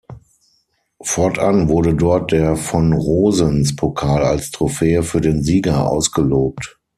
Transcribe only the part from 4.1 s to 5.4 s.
als Trophäe für